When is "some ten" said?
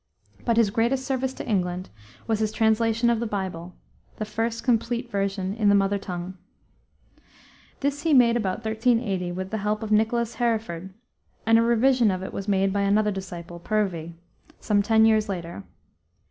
14.59-15.05